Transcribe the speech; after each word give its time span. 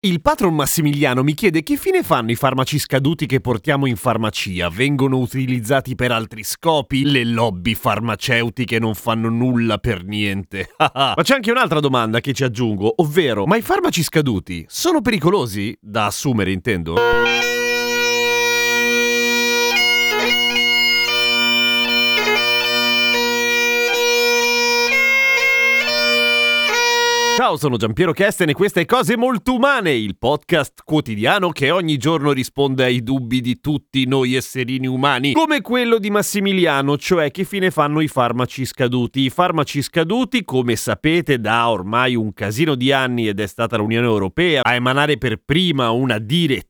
Il 0.00 0.20
patron 0.20 0.54
Massimiliano 0.54 1.24
mi 1.24 1.34
chiede 1.34 1.64
che 1.64 1.76
fine 1.76 2.04
fanno 2.04 2.30
i 2.30 2.36
farmaci 2.36 2.78
scaduti 2.78 3.26
che 3.26 3.40
portiamo 3.40 3.84
in 3.84 3.96
farmacia. 3.96 4.68
Vengono 4.68 5.18
utilizzati 5.18 5.96
per 5.96 6.12
altri 6.12 6.44
scopi? 6.44 7.02
Le 7.02 7.24
lobby 7.24 7.74
farmaceutiche 7.74 8.78
non 8.78 8.94
fanno 8.94 9.28
nulla 9.28 9.78
per 9.78 10.04
niente. 10.04 10.70
ma 10.78 11.16
c'è 11.20 11.34
anche 11.34 11.50
un'altra 11.50 11.80
domanda 11.80 12.20
che 12.20 12.32
ci 12.32 12.44
aggiungo, 12.44 13.02
ovvero, 13.02 13.44
ma 13.44 13.56
i 13.56 13.60
farmaci 13.60 14.04
scaduti 14.04 14.64
sono 14.68 15.00
pericolosi? 15.00 15.76
Da 15.80 16.06
assumere, 16.06 16.52
intendo? 16.52 16.94
Ciao, 27.38 27.56
sono 27.56 27.76
Giampiero 27.76 28.10
Kesten 28.10 28.48
e 28.48 28.52
questa 28.52 28.80
è 28.80 28.84
Cose 28.84 29.16
Molto 29.16 29.54
Umane, 29.54 29.92
il 29.92 30.18
podcast 30.18 30.80
quotidiano 30.84 31.50
che 31.50 31.70
ogni 31.70 31.96
giorno 31.96 32.32
risponde 32.32 32.82
ai 32.82 33.00
dubbi 33.00 33.40
di 33.40 33.60
tutti 33.60 34.08
noi 34.08 34.34
esserini 34.34 34.88
umani, 34.88 35.34
come 35.34 35.60
quello 35.60 36.00
di 36.00 36.10
Massimiliano, 36.10 36.96
cioè 36.96 37.30
che 37.30 37.44
fine 37.44 37.70
fanno 37.70 38.00
i 38.00 38.08
farmaci 38.08 38.64
scaduti. 38.64 39.20
I 39.20 39.30
farmaci 39.30 39.82
scaduti, 39.82 40.42
come 40.42 40.74
sapete, 40.74 41.38
da 41.38 41.70
ormai 41.70 42.16
un 42.16 42.32
casino 42.32 42.74
di 42.74 42.90
anni 42.90 43.28
ed 43.28 43.38
è 43.38 43.46
stata 43.46 43.76
l'Unione 43.76 44.08
Europea 44.08 44.62
a 44.64 44.74
emanare 44.74 45.16
per 45.16 45.40
prima 45.44 45.90
una 45.90 46.18
direttiva 46.18 46.67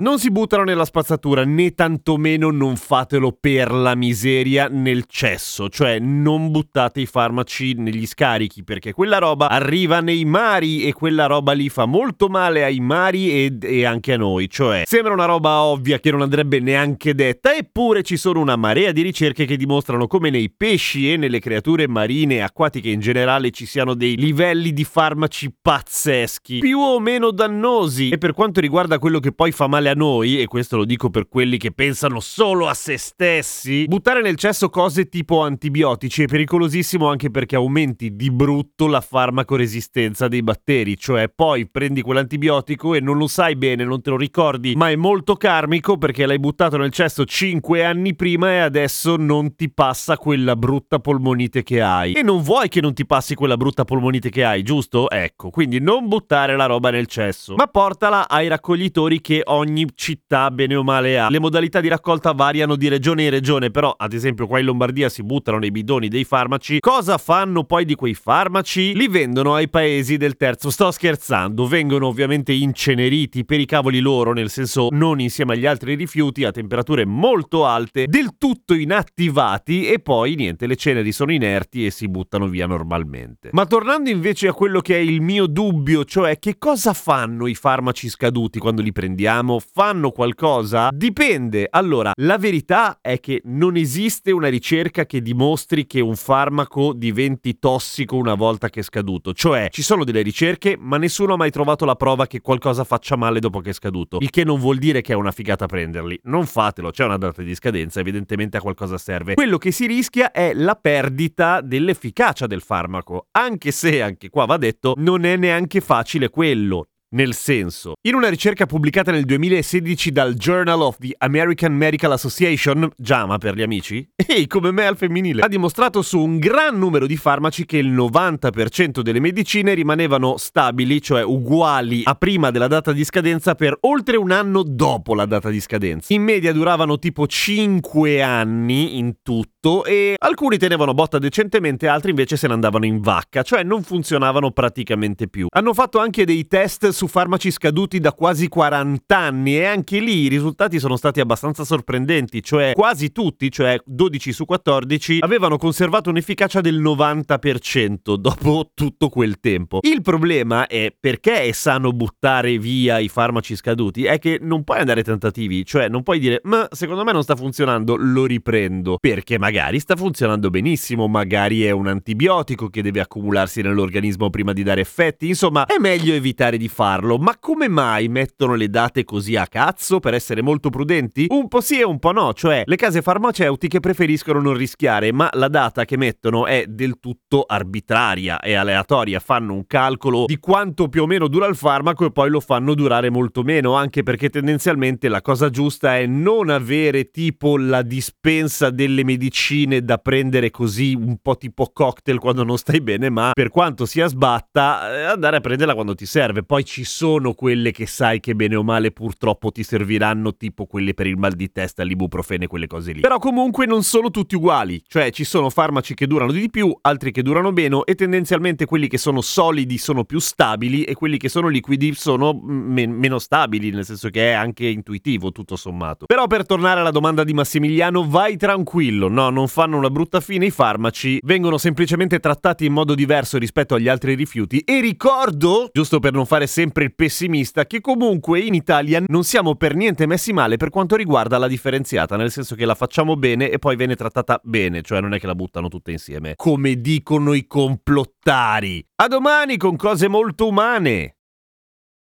non 0.00 0.18
si 0.18 0.30
buttano 0.30 0.64
nella 0.64 0.86
spazzatura 0.86 1.44
né 1.44 1.74
tantomeno 1.74 2.50
non 2.50 2.76
fatelo 2.76 3.36
per 3.38 3.70
la 3.72 3.94
miseria 3.94 4.68
nel 4.70 5.04
cesso, 5.06 5.68
cioè 5.68 5.98
non 5.98 6.50
buttate 6.50 7.02
i 7.02 7.06
farmaci 7.06 7.74
negli 7.74 8.06
scarichi 8.06 8.64
perché 8.64 8.94
quella 8.94 9.18
roba 9.18 9.50
arriva 9.50 10.00
nei 10.00 10.24
mari 10.24 10.84
e 10.84 10.94
quella 10.94 11.26
roba 11.26 11.52
lì 11.52 11.68
fa 11.68 11.84
molto 11.84 12.28
male 12.28 12.64
ai 12.64 12.80
mari 12.80 13.30
e, 13.30 13.58
e 13.60 13.84
anche 13.84 14.14
a 14.14 14.16
noi, 14.16 14.48
cioè 14.48 14.84
sembra 14.86 15.12
una 15.12 15.26
roba 15.26 15.60
ovvia 15.60 16.00
che 16.00 16.10
non 16.10 16.22
andrebbe 16.22 16.58
neanche 16.58 17.14
detta. 17.14 17.54
Eppure 17.54 18.02
ci 18.02 18.16
sono 18.16 18.40
una 18.40 18.56
marea 18.56 18.92
di 18.92 19.02
ricerche 19.02 19.44
che 19.44 19.58
dimostrano 19.58 20.06
come 20.06 20.30
nei 20.30 20.48
pesci 20.48 21.12
e 21.12 21.18
nelle 21.18 21.38
creature 21.38 21.86
marine 21.86 22.36
e 22.36 22.40
acquatiche 22.40 22.88
in 22.88 23.00
generale 23.00 23.50
ci 23.50 23.66
siano 23.66 23.92
dei 23.92 24.16
livelli 24.16 24.72
di 24.72 24.84
farmaci 24.84 25.54
pazzeschi, 25.60 26.60
più 26.60 26.78
o 26.78 26.98
meno 26.98 27.30
dannosi. 27.30 28.08
E 28.08 28.16
per 28.16 28.32
quanto 28.32 28.60
riguarda 28.60 28.98
quello 28.98 29.20
che 29.20 29.32
poi 29.32 29.48
fa 29.52 29.66
male 29.66 29.88
a 29.88 29.94
noi, 29.94 30.40
e 30.40 30.46
questo 30.46 30.76
lo 30.76 30.84
dico 30.84 31.10
per 31.10 31.28
quelli 31.28 31.56
che 31.56 31.72
pensano 31.72 32.20
solo 32.20 32.68
a 32.68 32.74
se 32.74 32.96
stessi, 32.96 33.84
buttare 33.86 34.22
nel 34.22 34.36
cesso 34.36 34.68
cose 34.68 35.08
tipo 35.08 35.42
antibiotici 35.42 36.22
è 36.22 36.26
pericolosissimo 36.26 37.08
anche 37.08 37.30
perché 37.30 37.56
aumenti 37.56 38.16
di 38.16 38.30
brutto 38.30 38.86
la 38.86 39.00
farmacoresistenza 39.00 40.28
dei 40.28 40.42
batteri, 40.42 40.96
cioè 40.96 41.28
poi 41.28 41.68
prendi 41.68 42.02
quell'antibiotico 42.02 42.94
e 42.94 43.00
non 43.00 43.16
lo 43.18 43.26
sai 43.26 43.56
bene, 43.56 43.84
non 43.84 44.02
te 44.02 44.10
lo 44.10 44.16
ricordi, 44.16 44.74
ma 44.74 44.90
è 44.90 44.96
molto 44.96 45.36
karmico 45.36 45.98
perché 45.98 46.26
l'hai 46.26 46.38
buttato 46.38 46.76
nel 46.76 46.90
cesso 46.90 47.24
5 47.24 47.84
anni 47.84 48.14
prima 48.14 48.50
e 48.50 48.58
adesso 48.58 49.16
non 49.16 49.54
ti 49.54 49.70
passa 49.70 50.16
quella 50.16 50.56
brutta 50.56 50.98
polmonite 50.98 51.62
che 51.62 51.80
hai. 51.80 52.12
E 52.12 52.22
non 52.22 52.42
vuoi 52.42 52.68
che 52.68 52.80
non 52.80 52.94
ti 52.94 53.06
passi 53.06 53.34
quella 53.34 53.56
brutta 53.56 53.84
polmonite 53.84 54.30
che 54.30 54.44
hai, 54.44 54.62
giusto? 54.62 55.08
Ecco, 55.10 55.50
quindi 55.50 55.80
non 55.80 56.08
buttare 56.08 56.56
la 56.56 56.66
roba 56.66 56.90
nel 56.90 57.06
cesso, 57.06 57.54
ma 57.54 57.66
portala 57.66 58.28
ai 58.28 58.48
raccoglitori 58.48 59.20
che 59.20 59.39
ogni 59.44 59.86
città 59.94 60.50
bene 60.50 60.74
o 60.74 60.82
male 60.82 61.18
ha. 61.18 61.28
Le 61.30 61.40
modalità 61.40 61.80
di 61.80 61.88
raccolta 61.88 62.32
variano 62.32 62.76
di 62.76 62.88
regione 62.88 63.24
in 63.24 63.30
regione, 63.30 63.70
però 63.70 63.94
ad 63.96 64.12
esempio 64.12 64.46
qua 64.46 64.58
in 64.58 64.66
Lombardia 64.66 65.08
si 65.08 65.22
buttano 65.22 65.58
nei 65.58 65.70
bidoni 65.70 66.08
dei 66.08 66.24
farmaci. 66.24 66.80
Cosa 66.80 67.18
fanno 67.18 67.64
poi 67.64 67.84
di 67.84 67.94
quei 67.94 68.14
farmaci? 68.14 68.94
Li 68.94 69.08
vendono 69.08 69.54
ai 69.54 69.68
paesi 69.68 70.16
del 70.16 70.36
terzo. 70.36 70.70
Sto 70.70 70.90
scherzando, 70.90 71.66
vengono 71.66 72.06
ovviamente 72.06 72.52
inceneriti 72.52 73.44
per 73.44 73.60
i 73.60 73.66
cavoli 73.66 74.00
loro, 74.00 74.32
nel 74.32 74.50
senso 74.50 74.88
non 74.90 75.20
insieme 75.20 75.54
agli 75.54 75.66
altri 75.66 75.94
rifiuti 75.94 76.44
a 76.44 76.50
temperature 76.50 77.04
molto 77.04 77.66
alte, 77.66 78.06
del 78.06 78.36
tutto 78.38 78.74
inattivati 78.74 79.86
e 79.86 79.98
poi 79.98 80.34
niente, 80.34 80.66
le 80.66 80.76
ceneri 80.76 81.12
sono 81.12 81.32
inerti 81.32 81.86
e 81.86 81.90
si 81.90 82.08
buttano 82.08 82.48
via 82.48 82.66
normalmente. 82.66 83.50
Ma 83.52 83.66
tornando 83.66 84.10
invece 84.10 84.48
a 84.48 84.52
quello 84.52 84.80
che 84.80 84.96
è 84.96 85.00
il 85.00 85.20
mio 85.20 85.46
dubbio, 85.46 86.04
cioè 86.04 86.38
che 86.38 86.58
cosa 86.58 86.92
fanno 86.92 87.46
i 87.46 87.54
farmaci 87.54 88.08
scaduti 88.08 88.58
quando 88.58 88.82
li 88.82 88.92
prendiamo? 88.92 89.28
Prendiamo 89.30 89.60
fanno 89.60 90.10
qualcosa? 90.10 90.88
Dipende. 90.92 91.68
Allora, 91.70 92.10
la 92.16 92.36
verità 92.36 92.98
è 93.00 93.20
che 93.20 93.40
non 93.44 93.76
esiste 93.76 94.32
una 94.32 94.48
ricerca 94.48 95.06
che 95.06 95.22
dimostri 95.22 95.86
che 95.86 96.00
un 96.00 96.16
farmaco 96.16 96.92
diventi 96.92 97.58
tossico 97.60 98.16
una 98.16 98.34
volta 98.34 98.68
che 98.68 98.80
è 98.80 98.82
scaduto. 98.82 99.32
Cioè, 99.32 99.68
ci 99.70 99.82
sono 99.82 100.02
delle 100.02 100.22
ricerche, 100.22 100.76
ma 100.78 100.96
nessuno 100.96 101.34
ha 101.34 101.36
mai 101.36 101.50
trovato 101.50 101.84
la 101.84 101.94
prova 101.94 102.26
che 102.26 102.40
qualcosa 102.40 102.82
faccia 102.82 103.14
male 103.14 103.38
dopo 103.38 103.60
che 103.60 103.70
è 103.70 103.72
scaduto. 103.72 104.18
Il 104.20 104.30
che 104.30 104.42
non 104.42 104.58
vuol 104.58 104.78
dire 104.78 105.00
che 105.00 105.12
è 105.12 105.16
una 105.16 105.30
figata 105.30 105.66
prenderli. 105.66 106.18
Non 106.24 106.46
fatelo, 106.46 106.90
c'è 106.90 107.04
una 107.04 107.18
data 107.18 107.42
di 107.42 107.54
scadenza, 107.54 108.00
evidentemente 108.00 108.56
a 108.56 108.60
qualcosa 108.60 108.98
serve. 108.98 109.34
Quello 109.34 109.58
che 109.58 109.70
si 109.70 109.86
rischia 109.86 110.32
è 110.32 110.52
la 110.54 110.74
perdita 110.74 111.60
dell'efficacia 111.60 112.48
del 112.48 112.62
farmaco, 112.62 113.28
anche 113.30 113.70
se, 113.70 114.02
anche 114.02 114.28
qua 114.28 114.44
va 114.44 114.56
detto, 114.56 114.94
non 114.96 115.24
è 115.24 115.36
neanche 115.36 115.80
facile 115.80 116.30
quello. 116.30 116.86
Nel 117.12 117.34
senso, 117.34 117.94
in 118.06 118.14
una 118.14 118.28
ricerca 118.28 118.66
pubblicata 118.66 119.10
nel 119.10 119.24
2016 119.24 120.12
dal 120.12 120.34
Journal 120.34 120.80
of 120.80 120.96
the 120.98 121.12
American 121.18 121.72
Medical 121.72 122.12
Association, 122.12 122.88
JAMA 122.96 123.36
per 123.38 123.56
gli 123.56 123.62
amici, 123.62 124.08
ehi 124.14 124.46
come 124.46 124.70
me 124.70 124.86
al 124.86 124.96
femminile, 124.96 125.42
ha 125.42 125.48
dimostrato 125.48 126.02
su 126.02 126.20
un 126.20 126.38
gran 126.38 126.78
numero 126.78 127.08
di 127.08 127.16
farmaci 127.16 127.66
che 127.66 127.78
il 127.78 127.90
90% 127.92 129.00
delle 129.00 129.18
medicine 129.18 129.74
rimanevano 129.74 130.36
stabili, 130.36 131.02
cioè 131.02 131.24
uguali 131.24 132.02
a 132.04 132.14
prima 132.14 132.52
della 132.52 132.68
data 132.68 132.92
di 132.92 133.02
scadenza 133.02 133.56
per 133.56 133.76
oltre 133.80 134.16
un 134.16 134.30
anno 134.30 134.62
dopo 134.62 135.12
la 135.16 135.26
data 135.26 135.50
di 135.50 135.58
scadenza. 135.58 136.14
In 136.14 136.22
media 136.22 136.52
duravano 136.52 137.00
tipo 137.00 137.26
5 137.26 138.22
anni 138.22 138.98
in 138.98 139.16
tutto 139.20 139.84
e 139.84 140.14
alcuni 140.16 140.58
tenevano 140.58 140.94
botta 140.94 141.18
decentemente, 141.18 141.88
altri 141.88 142.10
invece 142.10 142.36
se 142.36 142.46
ne 142.46 142.52
andavano 142.52 142.84
in 142.84 143.00
vacca, 143.00 143.42
cioè 143.42 143.64
non 143.64 143.82
funzionavano 143.82 144.52
praticamente 144.52 145.26
più. 145.26 145.48
Hanno 145.50 145.74
fatto 145.74 145.98
anche 145.98 146.24
dei 146.24 146.46
test 146.46 146.98
su 147.00 147.06
farmaci 147.06 147.50
scaduti 147.50 147.98
da 147.98 148.12
quasi 148.12 148.46
40 148.48 149.16
anni 149.16 149.56
e 149.56 149.64
anche 149.64 150.00
lì 150.00 150.24
i 150.24 150.28
risultati 150.28 150.78
sono 150.78 150.96
stati 150.96 151.18
abbastanza 151.18 151.64
sorprendenti, 151.64 152.42
cioè 152.42 152.74
quasi 152.74 153.10
tutti, 153.10 153.50
cioè 153.50 153.80
12 153.86 154.32
su 154.34 154.44
14, 154.44 155.20
avevano 155.20 155.56
conservato 155.56 156.10
un'efficacia 156.10 156.60
del 156.60 156.78
90% 156.78 158.16
dopo 158.16 158.72
tutto 158.74 159.08
quel 159.08 159.40
tempo. 159.40 159.78
Il 159.80 160.02
problema 160.02 160.66
è 160.66 160.94
perché 161.00 161.44
è 161.44 161.52
sano 161.52 161.92
buttare 161.92 162.58
via 162.58 162.98
i 162.98 163.08
farmaci 163.08 163.56
scaduti, 163.56 164.04
è 164.04 164.18
che 164.18 164.38
non 164.38 164.62
puoi 164.62 164.80
andare 164.80 165.02
tentativi, 165.02 165.64
cioè 165.64 165.88
non 165.88 166.02
puoi 166.02 166.18
dire 166.18 166.42
ma 166.44 166.68
secondo 166.70 167.02
me 167.02 167.12
non 167.12 167.22
sta 167.22 167.34
funzionando, 167.34 167.96
lo 167.96 168.26
riprendo, 168.26 168.98
perché 169.00 169.38
magari 169.38 169.80
sta 169.80 169.96
funzionando 169.96 170.50
benissimo, 170.50 171.08
magari 171.08 171.62
è 171.62 171.70
un 171.70 171.86
antibiotico 171.86 172.68
che 172.68 172.82
deve 172.82 173.00
accumularsi 173.00 173.62
nell'organismo 173.62 174.28
prima 174.28 174.52
di 174.52 174.62
dare 174.62 174.82
effetti, 174.82 175.28
insomma 175.28 175.64
è 175.64 175.78
meglio 175.78 176.12
evitare 176.12 176.58
di 176.58 176.68
farlo 176.68 176.88
farlo, 176.90 177.18
ma 177.18 177.36
come 177.38 177.68
mai 177.68 178.08
mettono 178.08 178.54
le 178.54 178.68
date 178.68 179.04
così 179.04 179.36
a 179.36 179.46
cazzo 179.46 180.00
per 180.00 180.14
essere 180.14 180.42
molto 180.42 180.70
prudenti? 180.70 181.26
Un 181.28 181.46
po' 181.46 181.60
sì 181.60 181.78
e 181.78 181.84
un 181.84 182.00
po' 182.00 182.10
no, 182.10 182.32
cioè 182.32 182.64
le 182.66 182.76
case 182.76 183.00
farmaceutiche 183.00 183.78
preferiscono 183.78 184.40
non 184.40 184.54
rischiare, 184.54 185.12
ma 185.12 185.30
la 185.34 185.46
data 185.46 185.84
che 185.84 185.96
mettono 185.96 186.46
è 186.46 186.64
del 186.66 186.98
tutto 186.98 187.44
arbitraria 187.46 188.40
e 188.40 188.54
aleatoria, 188.54 189.20
fanno 189.20 189.54
un 189.54 189.66
calcolo 189.66 190.24
di 190.26 190.38
quanto 190.38 190.88
più 190.88 191.02
o 191.02 191.06
meno 191.06 191.28
dura 191.28 191.46
il 191.46 191.54
farmaco 191.54 192.06
e 192.06 192.10
poi 192.10 192.28
lo 192.28 192.40
fanno 192.40 192.74
durare 192.74 193.08
molto 193.08 193.42
meno, 193.42 193.74
anche 193.74 194.02
perché 194.02 194.28
tendenzialmente 194.28 195.08
la 195.08 195.22
cosa 195.22 195.48
giusta 195.48 195.96
è 195.96 196.06
non 196.06 196.50
avere 196.50 197.10
tipo 197.10 197.56
la 197.56 197.82
dispensa 197.82 198.70
delle 198.70 199.04
medicine 199.04 199.84
da 199.84 199.98
prendere 199.98 200.50
così 200.50 200.94
un 200.94 201.18
po' 201.22 201.36
tipo 201.36 201.70
cocktail 201.72 202.18
quando 202.18 202.42
non 202.42 202.58
stai 202.58 202.80
bene, 202.80 203.10
ma 203.10 203.30
per 203.32 203.50
quanto 203.50 203.86
sia 203.86 204.08
sbatta, 204.08 204.92
eh, 204.92 205.02
andare 205.04 205.36
a 205.36 205.40
prenderla 205.40 205.74
quando 205.74 205.94
ti 205.94 206.06
serve. 206.06 206.42
Poi 206.42 206.64
ci 206.64 206.79
ci 206.80 206.84
sono 206.86 207.34
quelle 207.34 207.72
che 207.72 207.84
sai 207.84 208.20
che 208.20 208.34
bene 208.34 208.56
o 208.56 208.62
male 208.62 208.90
purtroppo 208.90 209.50
ti 209.50 209.62
serviranno, 209.62 210.34
tipo 210.34 210.64
quelle 210.64 210.94
per 210.94 211.06
il 211.06 211.18
mal 211.18 211.34
di 211.34 211.52
testa, 211.52 211.82
l'ibuprofene, 211.82 212.46
quelle 212.46 212.66
cose 212.66 212.92
lì. 212.92 213.00
Però 213.00 213.18
comunque 213.18 213.66
non 213.66 213.82
sono 213.82 214.10
tutti 214.10 214.34
uguali, 214.34 214.82
cioè 214.86 215.10
ci 215.10 215.24
sono 215.24 215.50
farmaci 215.50 215.92
che 215.92 216.06
durano 216.06 216.32
di 216.32 216.48
più, 216.48 216.74
altri 216.80 217.12
che 217.12 217.20
durano 217.20 217.50
meno 217.50 217.84
e 217.84 217.94
tendenzialmente 217.94 218.64
quelli 218.64 218.88
che 218.88 218.96
sono 218.96 219.20
solidi 219.20 219.76
sono 219.76 220.04
più 220.04 220.20
stabili 220.20 220.84
e 220.84 220.94
quelli 220.94 221.18
che 221.18 221.28
sono 221.28 221.48
liquidi 221.48 221.92
sono 221.92 222.32
mm, 222.32 222.72
men- 222.72 222.92
meno 222.92 223.18
stabili, 223.18 223.70
nel 223.70 223.84
senso 223.84 224.08
che 224.08 224.30
è 224.30 224.32
anche 224.32 224.66
intuitivo 224.66 225.32
tutto 225.32 225.56
sommato. 225.56 226.06
Però 226.06 226.26
per 226.26 226.46
tornare 226.46 226.80
alla 226.80 226.90
domanda 226.90 227.24
di 227.24 227.34
Massimiliano, 227.34 228.08
vai 228.08 228.38
tranquillo, 228.38 229.08
no, 229.08 229.28
non 229.28 229.48
fanno 229.48 229.76
una 229.76 229.90
brutta 229.90 230.20
fine 230.20 230.46
i 230.46 230.50
farmaci, 230.50 231.18
vengono 231.24 231.58
semplicemente 231.58 232.20
trattati 232.20 232.64
in 232.64 232.72
modo 232.72 232.94
diverso 232.94 233.36
rispetto 233.36 233.74
agli 233.74 233.88
altri 233.88 234.14
rifiuti 234.14 234.60
e 234.60 234.80
ricordo, 234.80 235.68
giusto 235.74 235.98
per 235.98 236.14
non 236.14 236.24
fare 236.24 236.46
sempre 236.70 236.84
il 236.84 236.94
pessimista, 236.94 237.66
che 237.66 237.80
comunque 237.80 238.38
in 238.38 238.54
Italia 238.54 239.02
non 239.08 239.24
siamo 239.24 239.56
per 239.56 239.74
niente 239.74 240.06
messi 240.06 240.32
male 240.32 240.56
per 240.56 240.70
quanto 240.70 240.94
riguarda 240.94 241.36
la 241.36 241.48
differenziata, 241.48 242.16
nel 242.16 242.30
senso 242.30 242.54
che 242.54 242.64
la 242.64 242.76
facciamo 242.76 243.16
bene 243.16 243.50
e 243.50 243.58
poi 243.58 243.74
viene 243.74 243.96
trattata 243.96 244.40
bene, 244.44 244.82
cioè 244.82 245.00
non 245.00 245.12
è 245.12 245.18
che 245.18 245.26
la 245.26 245.34
buttano 245.34 245.68
tutte 245.68 245.90
insieme, 245.90 246.34
come 246.36 246.80
dicono 246.80 247.32
i 247.32 247.48
complottari. 247.48 248.86
A 248.96 249.08
domani 249.08 249.56
con 249.56 249.74
cose 249.74 250.06
molto 250.06 250.46
umane. 250.46 251.16